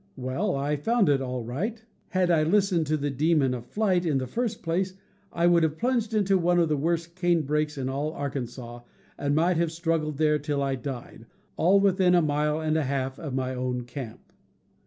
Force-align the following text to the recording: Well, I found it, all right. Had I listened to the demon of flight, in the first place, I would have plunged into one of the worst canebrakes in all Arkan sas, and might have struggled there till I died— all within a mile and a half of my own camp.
Well, 0.15 0.55
I 0.55 0.77
found 0.77 1.09
it, 1.09 1.21
all 1.21 1.43
right. 1.43 1.79
Had 2.09 2.31
I 2.31 2.41
listened 2.41 2.87
to 2.87 2.97
the 2.97 3.11
demon 3.11 3.53
of 3.53 3.67
flight, 3.67 4.03
in 4.03 4.17
the 4.17 4.25
first 4.25 4.63
place, 4.63 4.95
I 5.31 5.45
would 5.45 5.61
have 5.61 5.77
plunged 5.77 6.15
into 6.15 6.39
one 6.39 6.57
of 6.57 6.69
the 6.69 6.75
worst 6.75 7.15
canebrakes 7.15 7.77
in 7.77 7.87
all 7.87 8.11
Arkan 8.13 8.47
sas, 8.49 8.81
and 9.15 9.35
might 9.35 9.57
have 9.57 9.71
struggled 9.71 10.17
there 10.17 10.39
till 10.39 10.63
I 10.63 10.73
died— 10.73 11.27
all 11.55 11.79
within 11.79 12.15
a 12.15 12.21
mile 12.23 12.59
and 12.59 12.77
a 12.79 12.83
half 12.85 13.19
of 13.19 13.35
my 13.35 13.53
own 13.53 13.83
camp. 13.83 14.31